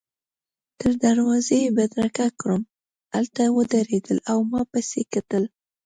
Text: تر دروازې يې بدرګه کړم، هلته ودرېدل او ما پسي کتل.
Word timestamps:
تر 0.79 0.91
دروازې 1.05 1.55
يې 1.63 1.69
بدرګه 1.77 2.27
کړم، 2.39 2.61
هلته 3.13 3.41
ودرېدل 3.55 4.17
او 4.31 4.37
ما 4.51 4.61
پسي 4.71 5.03
کتل. 5.13 5.43